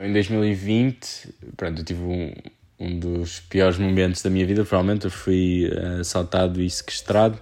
[0.00, 2.32] Em 2020, pronto, eu tive um,
[2.78, 5.06] um dos piores momentos da minha vida, provavelmente.
[5.06, 7.36] Eu fui uh, assaltado e sequestrado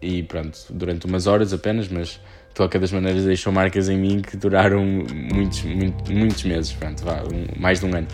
[0.00, 4.22] e pronto, durante umas horas apenas, mas de qualquer das maneiras deixou marcas em mim
[4.22, 7.02] que duraram muitos, muito, muitos meses, pronto,
[7.58, 8.06] mais de um ano.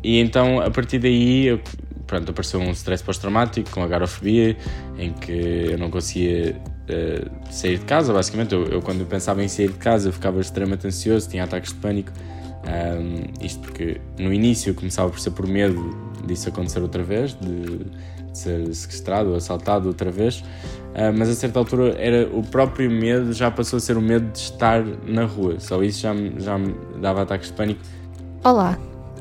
[0.00, 1.60] E então, a partir daí, eu,
[2.06, 4.56] pronto, apareceu um stress pós-traumático com agorafobia,
[4.96, 5.32] em que
[5.72, 8.54] eu não conseguia uh, sair de casa, basicamente.
[8.54, 11.80] Eu, eu, quando pensava em sair de casa, eu ficava extremamente ansioso, tinha ataques de
[11.80, 12.12] pânico.
[12.66, 15.94] Um, isto porque no início começava por ser por medo
[16.26, 21.34] disso acontecer outra vez, de, de ser sequestrado ou assaltado outra vez, uh, mas a
[21.34, 25.24] certa altura era o próprio medo, já passou a ser o medo de estar na
[25.24, 27.80] rua, só isso já, já me dava ataques de pânico.
[28.42, 28.78] Olá,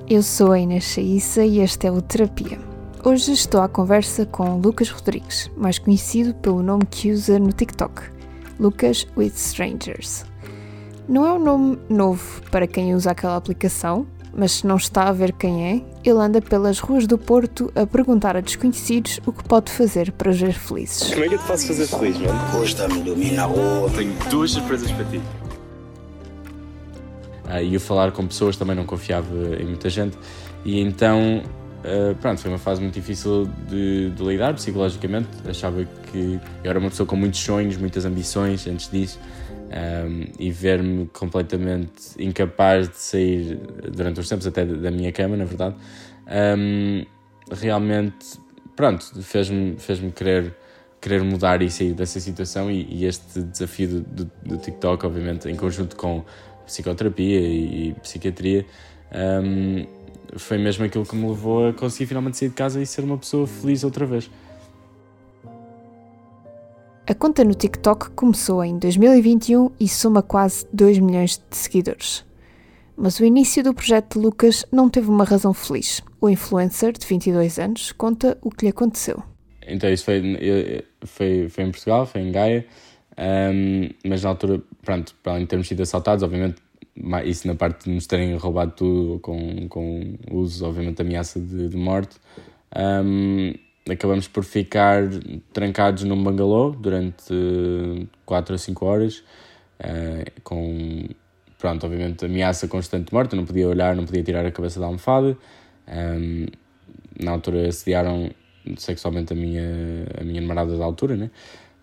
[0.10, 2.58] eu sou a Inês Chaissa e este é o Terapia.
[3.04, 8.02] Hoje estou à conversa com Lucas Rodrigues, mais conhecido pelo nome que usa no TikTok,
[8.58, 10.26] Lucas with Strangers.
[11.08, 15.12] Não é um nome novo para quem usa aquela aplicação, mas se não está a
[15.12, 19.44] ver quem é, ele anda pelas ruas do Porto a perguntar a desconhecidos o que
[19.44, 21.12] pode fazer para os ver felizes.
[21.12, 22.40] Como é que eu te faço fazer feliz, mano?
[22.58, 23.90] Hoje está-me dormir na rua.
[23.96, 25.22] Tenho duas surpresas para ti.
[27.50, 30.18] Ah, e eu falar com pessoas também não confiava em muita gente,
[30.64, 31.44] e então
[31.84, 35.28] Uh, pronto, foi uma fase muito difícil de, de, lidar psicologicamente.
[35.46, 39.20] Achava que eu era uma pessoa com muitos sonhos, muitas ambições antes disso,
[39.74, 43.60] um, e ver-me completamente incapaz de sair
[43.92, 45.76] durante uns tempos, até da minha cama, na verdade,
[46.58, 47.06] um,
[47.52, 48.40] realmente,
[48.76, 50.54] pronto, fez-me fez querer,
[51.02, 52.70] querer mudar e sair dessa situação.
[52.70, 56.24] E, e este desafio do, do, do, TikTok, obviamente, em conjunto com
[56.66, 58.66] psicoterapia e, e psiquiatria.
[59.14, 59.86] Um,
[60.36, 63.18] foi mesmo aquilo que me levou a conseguir finalmente sair de casa e ser uma
[63.18, 64.30] pessoa feliz outra vez.
[67.06, 72.26] A conta no TikTok começou em 2021 e soma quase 2 milhões de seguidores.
[72.96, 76.02] Mas o início do projeto de Lucas não teve uma razão feliz.
[76.22, 79.22] O influencer, de 22 anos, conta o que lhe aconteceu.
[79.68, 80.22] Então, isso foi,
[81.06, 82.66] foi, foi em Portugal, foi em Gaia,
[83.18, 86.62] um, mas na altura, pronto, para além de termos sido assaltados, obviamente
[87.26, 91.76] isso na parte de nos terem roubado tudo com, com uso, obviamente, ameaça de, de
[91.76, 92.18] morte.
[92.76, 93.54] Um,
[93.90, 95.04] acabamos por ficar
[95.52, 99.24] trancados num bangalô durante 4 a 5 horas,
[99.80, 101.08] uh, com,
[101.58, 103.34] pronto, obviamente, ameaça constante de morte.
[103.34, 105.38] Eu não podia olhar, não podia tirar a cabeça da almofada.
[105.88, 106.46] Um,
[107.22, 108.32] na altura assediaram
[108.78, 111.30] sexualmente a minha, a minha namorada da altura, né?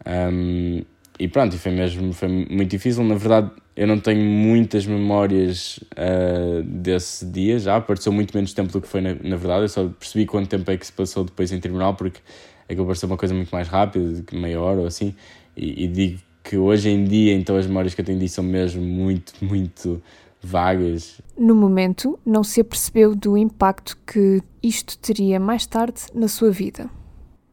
[0.06, 0.82] Um,
[1.18, 3.04] e pronto, foi mesmo foi muito difícil.
[3.04, 3.50] Na verdade,
[3.80, 8.86] eu não tenho muitas memórias uh, desse dia já, pareceu muito menos tempo do que
[8.86, 9.62] foi na, na, verdade.
[9.62, 12.20] Eu só percebi quanto tempo é que se passou depois em tribunal, porque
[12.68, 15.14] aquilo pareceu uma coisa muito mais rápida, meia hora ou assim.
[15.56, 18.44] E, e, digo que hoje em dia, então, as memórias que eu tenho disso são
[18.44, 20.02] mesmo muito, muito
[20.42, 21.18] vagas.
[21.38, 26.90] No momento, não se apercebeu do impacto que isto teria mais tarde na sua vida.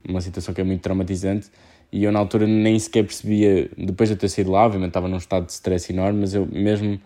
[0.06, 1.50] Uma situação que é muito traumatizante
[1.92, 5.08] e eu na altura nem sequer percebia, depois de eu ter saído lá, obviamente estava
[5.08, 7.00] num estado de stress enorme, mas eu mesmo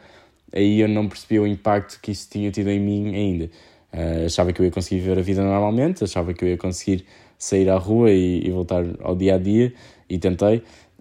[0.53, 3.45] aí eu não percebia o impacto que isso tinha tido em mim ainda.
[3.93, 7.05] Uh, achava que eu ia conseguir viver a vida normalmente, achava que eu ia conseguir
[7.37, 9.73] sair à rua e, e voltar ao dia a dia,
[10.09, 10.57] e tentei,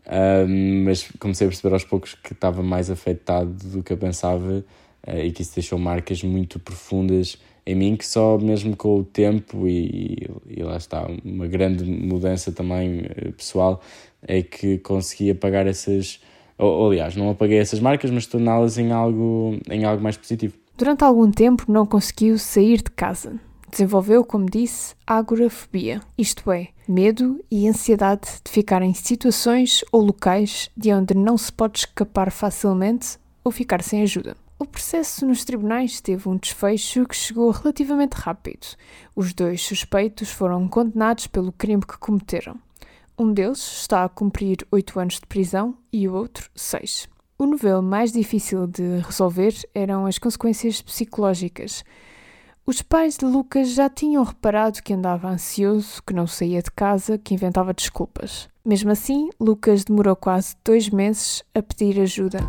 [0.07, 0.49] uh,
[0.85, 4.65] mas comecei a perceber aos poucos que estava mais afetado do que eu pensava
[5.07, 9.04] uh, e que isso deixou marcas muito profundas em mim que só mesmo com o
[9.04, 13.81] tempo e, e lá está, uma grande mudança também eh, pessoal,
[14.22, 16.21] é que consegui apagar essas,
[16.59, 20.54] ou, aliás, não apaguei essas marcas, mas torná-las em algo, em algo mais positivo.
[20.76, 23.38] Durante algum tempo não conseguiu sair de casa.
[23.71, 30.69] Desenvolveu, como disse, agorafobia, isto é, medo e ansiedade de ficar em situações ou locais
[30.77, 34.37] de onde não se pode escapar facilmente ou ficar sem ajuda.
[34.60, 38.66] O processo nos tribunais teve um desfecho que chegou relativamente rápido.
[39.16, 42.59] Os dois suspeitos foram condenados pelo crime que cometeram.
[43.19, 47.09] Um deles está a cumprir oito anos de prisão e o outro seis.
[47.38, 51.82] O novelo mais difícil de resolver eram as consequências psicológicas.
[52.66, 57.16] Os pais de Lucas já tinham reparado que andava ansioso, que não saía de casa,
[57.16, 58.47] que inventava desculpas.
[58.63, 62.41] Mesmo assim, Lucas demorou quase dois meses a pedir ajuda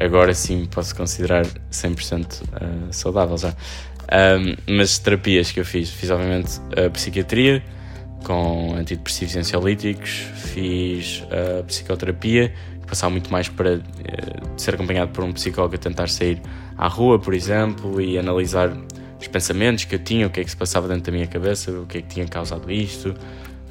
[0.00, 3.50] agora sim posso considerar 100% uh, eh, saudável já.
[3.50, 7.62] Um, mas terapias que eu fiz, fiz obviamente a psiquiatria
[8.24, 12.52] com antidepressivos e ansiolíticos, fiz a psicoterapia,
[12.86, 13.80] passava muito mais para uh,
[14.56, 16.40] ser acompanhado por um psicólogo a tentar sair
[16.76, 18.76] à rua, por exemplo, e analisar
[19.20, 21.70] os pensamentos que eu tinha, o que é que se passava dentro da minha cabeça,
[21.70, 23.14] o que é que tinha causado isto,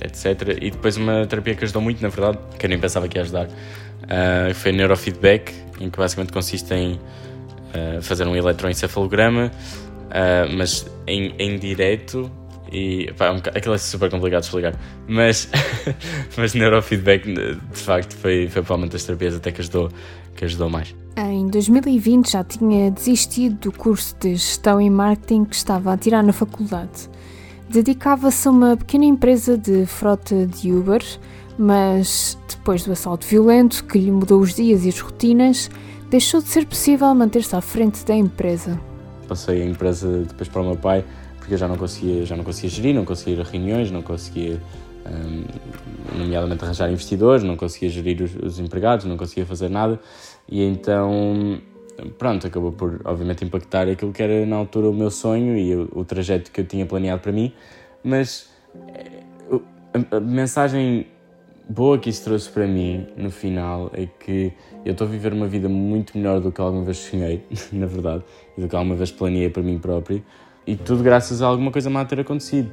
[0.02, 0.58] etc.
[0.62, 3.22] E depois uma terapia que ajudou muito, na verdade, que eu nem pensava que ia
[3.22, 10.86] ajudar, uh, foi neurofeedback, em que basicamente consiste em uh, fazer um eletroencefalograma, uh, mas
[11.08, 12.32] em, em direto
[12.72, 14.76] e pá, um, aquilo é super complicado de explicar,
[15.08, 15.50] mas,
[16.38, 19.90] mas neurofeedback de facto foi, foi provavelmente das terapias até que ajudou,
[20.36, 20.96] que ajudou mais.
[21.18, 26.22] Em 2020 já tinha desistido do curso de gestão e marketing que estava a tirar
[26.22, 27.10] na faculdade.
[27.70, 31.02] Dedicava-se a uma pequena empresa de frota de Uber,
[31.58, 35.70] mas depois do assalto violento que lhe mudou os dias e as rotinas,
[36.10, 38.80] deixou de ser possível manter-se à frente da empresa.
[39.28, 41.04] Passei a empresa depois para o meu pai,
[41.38, 44.02] porque eu já não conseguia, já não conseguia gerir, não conseguia ir a reuniões, não
[44.02, 44.62] conseguia,
[45.06, 45.44] um,
[46.20, 50.00] nomeadamente, arranjar investidores, não conseguia gerir os, os empregados, não conseguia fazer nada.
[50.48, 51.60] E então,
[52.18, 55.90] pronto, acabou por, obviamente, impactar aquilo que era na altura o meu sonho e o,
[55.94, 57.54] o trajeto que eu tinha planeado para mim.
[58.04, 58.50] Mas
[58.88, 59.24] eh,
[60.12, 61.08] a, a mensagem
[61.68, 64.54] boa que isso trouxe para mim no final é que
[64.84, 68.24] eu estou a viver uma vida muito melhor do que alguma vez sonhei, na verdade,
[68.58, 70.24] e do que alguma vez planeei para mim próprio,
[70.68, 72.72] e tudo graças a alguma coisa má ter acontecido.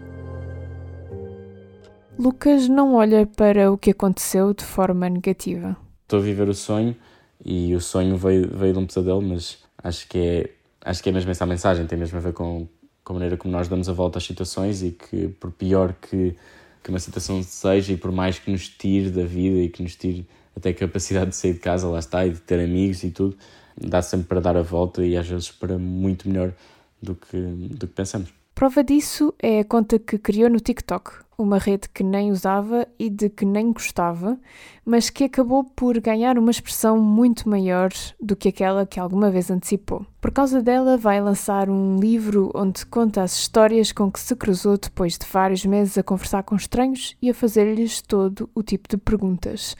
[2.19, 5.77] Lucas não olha para o que aconteceu de forma negativa.
[6.03, 6.95] Estou a viver o sonho
[7.45, 10.51] e o sonho veio, veio de um pesadelo, mas acho que é,
[10.85, 12.67] acho que é mesmo essa a mensagem, tem mesmo a ver com,
[13.05, 16.37] com a maneira como nós damos a volta às situações e que, por pior que
[16.83, 19.95] que uma situação seja e por mais que nos tire da vida e que nos
[19.95, 23.11] tire até a capacidade de sair de casa, lá está, e de ter amigos e
[23.11, 23.37] tudo,
[23.77, 26.53] dá sempre para dar a volta e às vezes para muito melhor
[27.01, 28.42] do que, do que pensamos.
[28.55, 33.09] Prova disso é a conta que criou no TikTok, uma rede que nem usava e
[33.09, 34.39] de que nem gostava,
[34.85, 37.91] mas que acabou por ganhar uma expressão muito maior
[38.21, 40.07] do que aquela que alguma vez antecipou.
[40.21, 44.77] Por causa dela, vai lançar um livro onde conta as histórias com que se cruzou
[44.77, 48.99] depois de vários meses a conversar com estranhos e a fazer-lhes todo o tipo de
[48.99, 49.75] perguntas,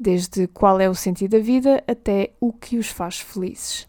[0.00, 3.86] desde qual é o sentido da vida até o que os faz felizes.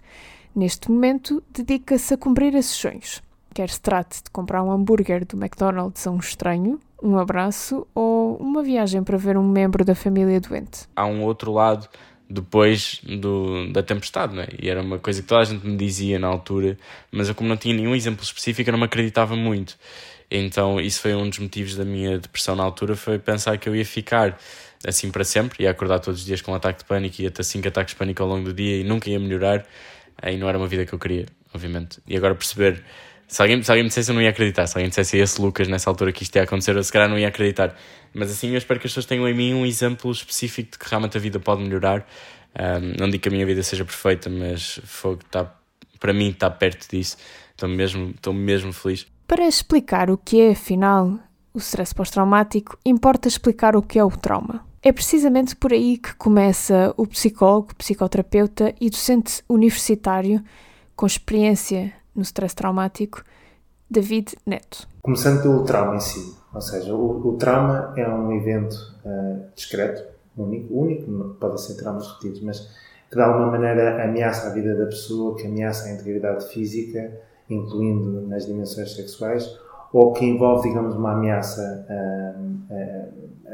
[0.53, 3.24] Neste momento, dedica-se a cumprir esses sonhos
[3.55, 8.35] quer se trate de comprar um hambúrguer do McDonald's a um estranho, um abraço ou
[8.35, 10.81] uma viagem para ver um membro da família doente.
[10.93, 11.87] Há um outro lado
[12.29, 14.49] depois do, da tempestade, é?
[14.61, 16.77] E era uma coisa que toda a gente me dizia na altura,
[17.09, 19.77] mas eu, como não tinha nenhum exemplo específico, eu não me acreditava muito.
[20.29, 23.75] Então, isso foi um dos motivos da minha depressão na altura, foi pensar que eu
[23.75, 24.37] ia ficar
[24.85, 27.43] assim para sempre, ia acordar todos os dias com um ataque de pânico, ia ter
[27.43, 29.65] cinco ataques de pânico ao longo do dia e nunca ia melhorar.
[30.21, 31.99] Aí não era uma vida que eu queria, obviamente.
[32.05, 32.83] E agora perceber
[33.27, 34.67] se alguém, se alguém me dissesse, eu não ia acreditar.
[34.67, 37.09] Se alguém me dissesse esse Lucas nessa altura que isto ia acontecer, eu se calhar
[37.09, 37.75] não ia acreditar.
[38.13, 40.89] Mas assim, eu espero que as pessoas tenham em mim um exemplo específico de que
[40.89, 42.07] realmente a vida pode melhorar.
[42.57, 45.53] Um, não digo que a minha vida seja perfeita, mas fogo está,
[45.99, 47.17] para mim está perto disso.
[47.51, 49.07] Estou mesmo, estou mesmo feliz.
[49.27, 51.19] Para explicar o que é, afinal,
[51.53, 54.63] o stress pós-traumático, importa explicar o que é o trauma.
[54.83, 60.43] É precisamente por aí que começa o psicólogo, psicoterapeuta e docente universitário
[60.95, 63.23] com experiência no stress traumático,
[63.89, 64.87] David Neto.
[65.01, 68.75] Começando pelo trauma em si, ou seja, o, o trauma é um evento
[69.05, 70.03] uh, discreto,
[70.37, 72.59] único, único, pode ser traumas repetidos, mas
[73.09, 77.11] que de alguma maneira ameaça a vida da pessoa, que ameaça a integridade física,
[77.49, 79.59] incluindo nas dimensões sexuais,
[79.93, 82.65] ou que envolve, digamos, uma ameaça uh,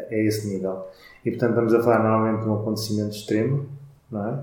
[0.10, 0.88] a esse nível.
[1.26, 3.66] E, portanto, estamos a falar normalmente de um acontecimento extremo,
[4.10, 4.40] não é?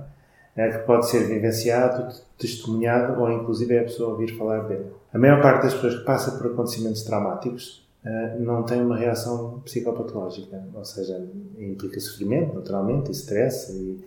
[0.58, 4.86] É, que pode ser vivenciado, testemunhado ou inclusive é a pessoa ouvir falar dele.
[5.14, 9.60] A maior parte das pessoas que passa por acontecimentos traumáticos uh, não tem uma reação
[9.64, 11.24] psicopatológica, ou seja,
[11.56, 14.04] implica sofrimento, naturalmente, e stress e,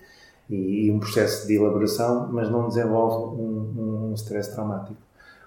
[0.54, 4.98] e, e um processo de elaboração, mas não desenvolve um, um stress traumático.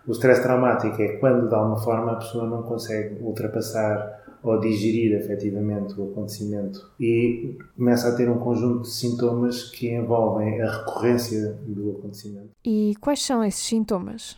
[0.09, 5.17] O stress traumático é quando, de alguma forma, a pessoa não consegue ultrapassar ou digerir
[5.17, 11.55] efetivamente o acontecimento e começa a ter um conjunto de sintomas que envolvem a recorrência
[11.67, 12.51] do acontecimento.
[12.63, 14.37] E quais são esses sintomas?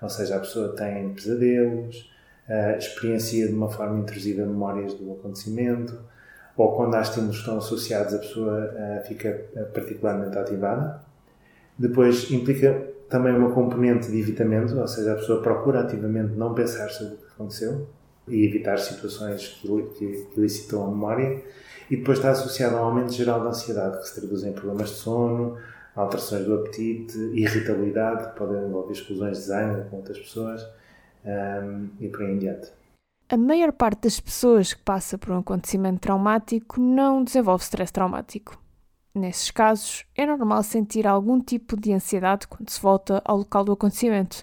[0.00, 2.12] Ou seja, a pessoa tem pesadelos,
[2.48, 5.98] uh, experiencia de uma forma intrusiva memórias do acontecimento,
[6.56, 11.00] ou quando há estímulos que estão associados, a pessoa uh, fica particularmente ativada.
[11.76, 16.88] Depois implica também uma componente de evitamento, ou seja, a pessoa procura ativamente não pensar
[16.90, 17.88] sobre o que aconteceu
[18.30, 21.42] e evitar situações que, elicitam a memória.
[21.90, 24.90] E depois está associado a um aumento geral da ansiedade, que se traduz em problemas
[24.90, 25.56] de sono,
[25.94, 30.62] alterações do apetite, irritabilidade, podem envolver explosões de zangue com outras pessoas
[31.24, 32.70] um, e por aí em diante.
[33.28, 38.58] A maior parte das pessoas que passa por um acontecimento traumático não desenvolve stress traumático.
[39.14, 43.72] Nesses casos, é normal sentir algum tipo de ansiedade quando se volta ao local do
[43.72, 44.42] acontecimento,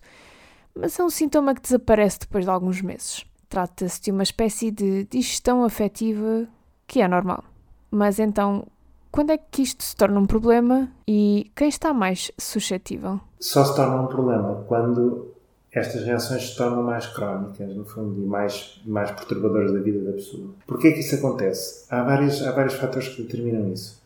[0.75, 3.25] mas é um sintoma que desaparece depois de alguns meses.
[3.49, 6.47] Trata-se de uma espécie de digestão afetiva
[6.85, 7.43] que é normal.
[7.89, 8.67] Mas então,
[9.11, 13.19] quando é que isto se torna um problema e quem está mais suscetível?
[13.39, 15.33] só se torna um problema quando
[15.71, 20.13] estas reações se tornam mais crónicas, no fundo, e mais, mais perturbadoras da vida da
[20.13, 20.49] pessoa.
[20.65, 21.85] Porquê é que isso acontece?
[21.89, 24.01] Há vários, há vários fatores que determinam isso.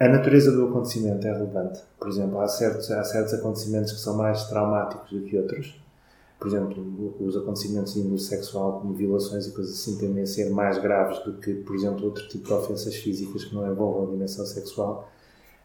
[0.00, 1.80] A natureza do acontecimento é relevante.
[1.98, 5.78] Por exemplo, há certos, há certos acontecimentos que são mais traumáticos do que outros.
[6.38, 10.50] Por exemplo, os acontecimentos de índole sexual, como violações e coisas assim, tendem a ser
[10.50, 14.10] mais graves do que, por exemplo, outro tipo de ofensas físicas que não envolvam a
[14.10, 15.10] dimensão sexual.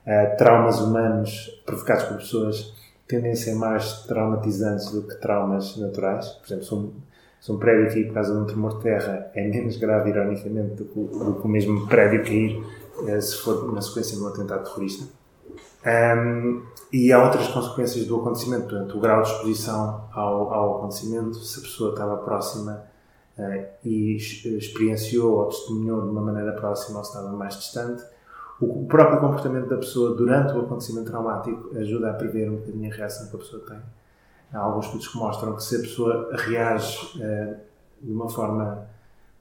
[0.05, 2.73] Uh, traumas humanos provocados por pessoas
[3.05, 6.27] tendem a ser mais traumatizantes do que traumas naturais.
[6.29, 6.93] Por exemplo, se um,
[7.41, 10.75] se um prédio cair por causa de um tremor de terra é menos grave, ironicamente,
[10.75, 12.63] do que, o mesmo prédio cair
[12.97, 15.20] uh, se for na sequência de um atentado terrorista.
[15.83, 21.35] Um, e há outras consequências do acontecimento, portanto, o grau de exposição ao, ao acontecimento,
[21.35, 22.83] se a pessoa estava próxima
[23.37, 28.03] uh, e experienciou ou testemunhou de uma maneira próxima ou se estava mais distante.
[28.59, 32.95] O, próprio comportamento da pessoa durante o acontecimento traumático ajuda a prever um bocadinho a
[32.95, 33.79] reação que a pessoa tem.
[34.53, 37.55] Há alguns estudos que mostram que se a pessoa reage uh,
[37.99, 38.87] de uma forma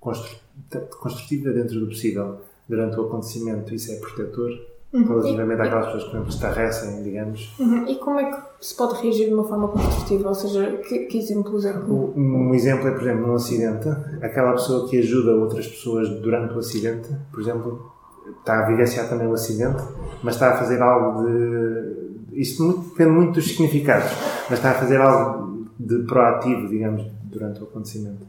[0.01, 4.51] construtiva dentro do possível durante o acontecimento, isso é protetor
[4.93, 5.07] Uhum.
[5.07, 7.55] Relativamente àquelas pessoas que, exemplo, estarrecem, digamos.
[7.61, 7.87] Uhum.
[7.87, 10.29] E como é que se pode reagir de uma forma construtiva?
[10.29, 11.91] Ou seja, que, que exemplos é que.
[11.91, 13.89] Um exemplo é, por exemplo, num acidente,
[14.21, 17.93] aquela pessoa que ajuda outras pessoas durante o acidente, por exemplo,
[18.41, 19.81] está a vivenciar também o acidente,
[20.25, 22.11] mas está a fazer algo de.
[22.33, 24.11] Isto muito, depende muito dos significados,
[24.49, 28.27] mas está a fazer algo de proativo, digamos, durante o acontecimento.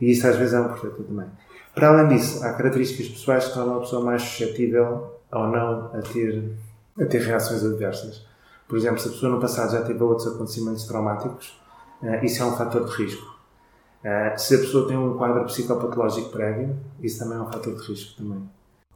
[0.00, 1.26] E isso às vezes é um protetor também.
[1.74, 6.02] Para além disso, há características pessoais que tornam a pessoa mais suscetível ou não a
[6.02, 6.52] ter,
[7.00, 8.26] a ter reações adversas.
[8.66, 11.58] Por exemplo, se a pessoa no passado já teve outros acontecimentos traumáticos,
[12.02, 13.38] uh, isso é um fator de risco.
[14.04, 17.86] Uh, se a pessoa tem um quadro psicopatológico prévio, isso também é um fator de
[17.86, 18.48] risco também.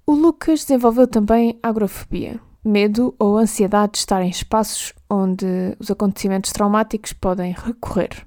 [0.07, 5.47] O Lucas desenvolveu também agrofobia, medo ou ansiedade de estar em espaços onde
[5.79, 8.27] os acontecimentos traumáticos podem recorrer.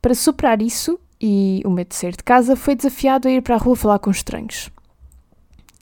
[0.00, 3.54] Para superar isso e o medo de sair de casa, foi desafiado a ir para
[3.54, 4.70] a rua falar com estranhos.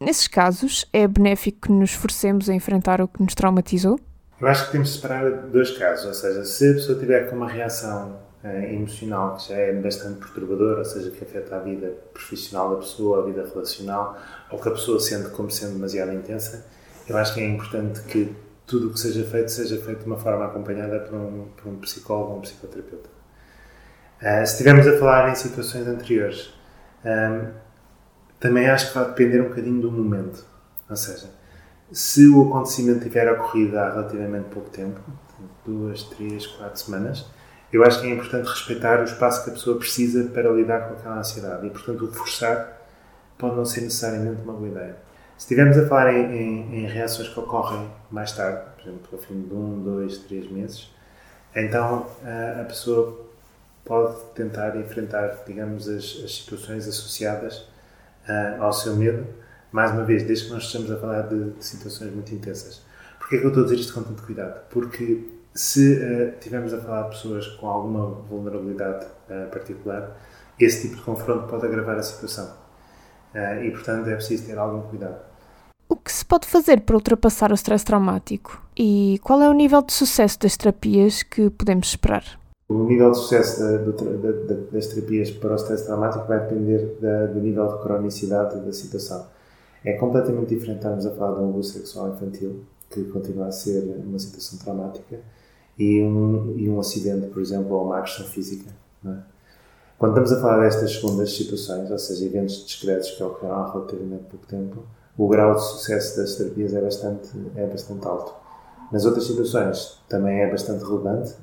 [0.02, 4.00] Nesses casos, é benéfico que nos forcemos a enfrentar o que nos traumatizou?
[4.40, 7.36] Eu acho que temos de separar dois casos, ou seja, se a pessoa tiver com
[7.36, 11.92] uma reação eh, emocional que já é bastante perturbadora, ou seja, que afeta a vida
[12.12, 14.18] profissional da pessoa, a vida relacional,
[14.50, 16.66] ou que a pessoa sente como sendo demasiado intensa,
[17.08, 18.34] eu acho que é importante que
[18.66, 21.76] tudo o que seja feito seja feito de uma forma acompanhada por um, por um
[21.76, 23.08] psicólogo ou um psicoterapeuta.
[24.20, 26.52] Uh, se estivermos a falar em situações anteriores,
[27.04, 27.62] um, ehm,
[28.42, 30.44] também acho que vai depender um bocadinho do momento.
[30.90, 31.30] Ou seja,
[31.92, 35.00] se o acontecimento tiver ocorrido há relativamente pouco tempo,
[35.64, 37.24] duas, três, quatro semanas,
[37.72, 40.94] eu acho que é importante respeitar o espaço que a pessoa precisa para lidar com
[40.94, 42.82] aquela ansiedade e, portanto, o forçar
[43.38, 44.96] pode não ser necessariamente uma boa ideia.
[45.38, 49.18] Se estivermos a falar em, em, em, reações que ocorrem mais tarde, por exemplo, ao
[49.18, 50.92] fim de um, dois, três meses,
[51.54, 53.24] então a, a pessoa
[53.84, 57.71] pode tentar enfrentar, digamos, as, as situações associadas
[58.28, 59.26] uh, ao seu medo,
[59.70, 62.82] mais uma vez, desde que nós estamos a falar de, de situações muito intensas.
[63.18, 64.60] Porquê é que eu estou a dizer isto com tanto cuidado?
[64.68, 65.24] Porque
[65.54, 70.16] se uh, a falar de pessoas com alguma vulnerabilidade uh, particular,
[70.58, 72.52] esse tipo de confronto pode agravar a situação.
[73.34, 75.16] Uh, e, portanto, é preciso ter algum cuidado.
[75.88, 78.62] O que se pode fazer para ultrapassar o stress traumático?
[78.76, 82.24] E qual é o nível de sucesso das terapias que podemos esperar?
[82.72, 87.26] O nível de sucesso da, da, das terapias para o stress traumático vai depender da,
[87.26, 89.26] do nível de cronicidade da situação.
[89.84, 93.82] É completamente diferente estarmos a falar de um abuso sexual infantil, que continua a ser
[94.06, 95.20] uma situação traumática,
[95.78, 98.70] e um, e um acidente, por exemplo, ou uma agressão física.
[99.04, 99.16] É?
[99.98, 104.24] Quando estamos a falar destas segundas situações, ou seja, eventos discretos que ocorreram há relativamente
[104.30, 104.82] pouco tempo,
[105.18, 108.41] o grau de sucesso das terapias é bastante, é bastante alto.
[108.92, 111.34] Nas outras situações também é bastante relevante,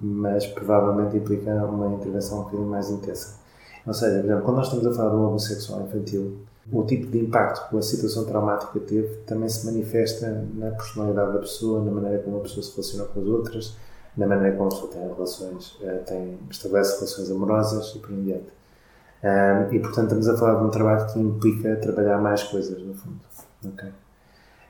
[0.00, 3.40] mas provavelmente implica uma intervenção um bocadinho mais intensa.
[3.84, 6.38] Ou seja, por exemplo, quando nós estamos a falar de um abuso sexual infantil,
[6.70, 11.38] o tipo de impacto que a situação traumática teve também se manifesta na personalidade da
[11.40, 13.76] pessoa, na maneira como a pessoa se relaciona com as outras,
[14.16, 18.22] na maneira como a pessoa tem relações, eh, tem, estabelece relações amorosas e por em
[18.22, 18.52] diante.
[19.72, 23.20] e portanto estamos a falar de um trabalho que implica trabalhar mais coisas, no fundo.
[23.64, 23.90] Okay?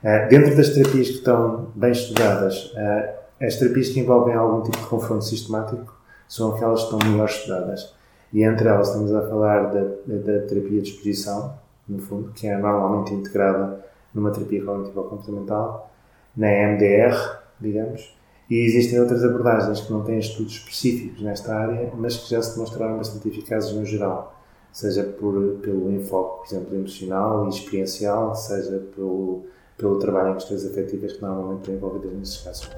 [0.02, 4.78] Uh, dentro das terapias que estão bem estudadas, uh, as terapias que envolvem algum tipo
[4.78, 5.94] de confronto sistemático
[6.28, 7.94] são aquelas que estão melhor estudadas.
[8.32, 11.54] E entre elas estamos a falar da, da, da terapia de exposição,
[11.88, 15.90] no fundo, que é normalmente integrada numa terapia cognitiva comportamental,
[16.36, 18.16] na MDR, digamos,
[18.50, 22.54] e existem outras abordagens que não têm estudos específicos nesta área, mas que já se
[22.54, 24.38] demonstraram bastante eficazes no geral,
[24.72, 29.44] seja por, pelo enfoque, por exemplo, emocional e experiencial, seja pelo
[29.76, 32.70] pelo trabalho em questões afetivas que normalmente estão envolvidas nesses casos.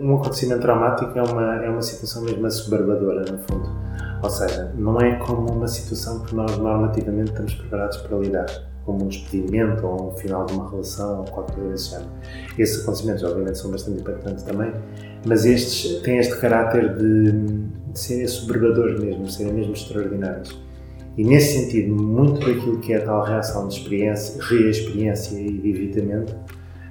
[0.00, 3.70] Um acontecimento traumático é uma, é uma situação mesmo assoberbadora, no fundo.
[4.22, 8.46] Ou seja, não é como uma situação que nós normativamente estamos preparados para lidar,
[8.84, 12.10] como um despedimento ou um final de uma relação ou qualquer coisa desse género.
[12.58, 14.72] Esses acontecimentos, obviamente, são bastante impactantes também,
[15.26, 20.63] mas estes têm este caráter de, de serem assoberbadores mesmo, de serem mesmo extraordinários.
[21.16, 25.70] E nesse sentido, muito daquilo que é a tal reação de experiência, reexperiência e de
[25.70, 26.34] evitamento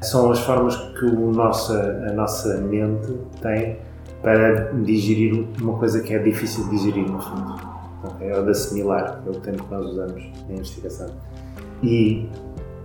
[0.02, 3.78] são as formas que o nossa, a nossa mente tem
[4.22, 7.56] para digerir uma coisa que é difícil de digerir, no fundo.
[8.04, 8.32] Okay?
[8.32, 11.10] Ou de assimilar, é o tempo que nós usamos na investigação.
[11.82, 12.30] E,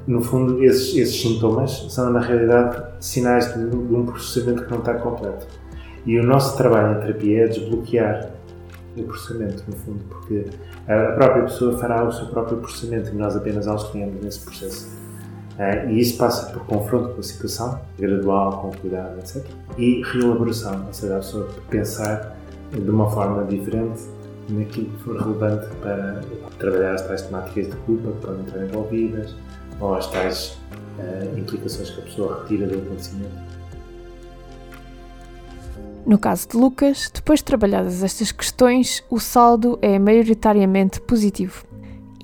[0.06, 4.78] no fundo, esses, esses sintomas são, na realidade, sinais de, de um processamento que não
[4.78, 5.46] está completo.
[6.04, 8.30] E o nosso trabalho em terapia é desbloquear
[8.96, 10.46] o processamento, no fundo, porque
[10.86, 14.98] a própria pessoa fará o seu próprio processamento e nós apenas auxiliamos nesse processo.
[15.58, 19.44] Uh, e isso passa por confronto com a situação, gradual, com cuidado, etc.
[19.76, 22.36] E reelaboração, ou seja, a pessoa pensar
[22.70, 24.00] de uma forma diferente
[24.48, 26.20] naquilo que for relevante para
[26.58, 29.34] trabalhar as tais temáticas de culpa que podem estar envolvidas
[29.80, 30.58] ou as tais
[30.98, 33.47] uh, implicações que a pessoa retira do acontecimento.
[36.08, 41.66] No caso de Lucas, depois de trabalhadas estas questões, o saldo é maioritariamente positivo.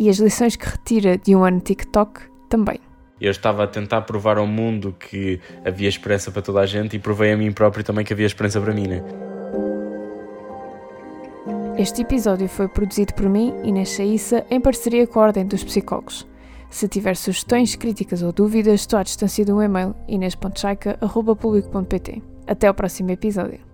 [0.00, 2.80] E as lições que retira de um ano TikTok também.
[3.20, 6.98] Eu estava a tentar provar ao mundo que havia esperança para toda a gente e
[6.98, 9.04] provei a mim próprio também que havia esperança para mim, né?
[11.76, 16.26] Este episódio foi produzido por mim, Inês Chaissa, em parceria com a Ordem dos Psicólogos.
[16.70, 22.22] Se tiver sugestões, críticas ou dúvidas, estou à distância de um e-mail inês.chaica.publico.pt.
[22.46, 23.73] Até ao próximo episódio.